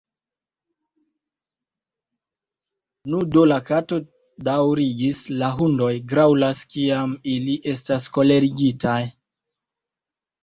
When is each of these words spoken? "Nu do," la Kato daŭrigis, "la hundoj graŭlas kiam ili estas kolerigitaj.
"Nu 3.13 3.19
do," 3.35 3.43
la 3.51 3.59
Kato 3.67 3.99
daŭrigis, 4.47 5.21
"la 5.41 5.51
hundoj 5.59 5.91
graŭlas 6.13 6.63
kiam 6.71 7.13
ili 7.35 7.59
estas 7.75 8.09
kolerigitaj. 8.17 8.99